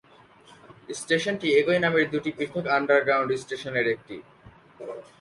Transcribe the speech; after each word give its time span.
স্টেশনটি 0.99 1.47
একই 1.59 1.79
নামের 1.83 2.05
দুটি 2.13 2.31
পৃথক 2.37 2.65
আন্ডারগ্রাউন্ড 2.77 3.29
স্টেশনের 3.43 3.87
একটি। 3.95 4.15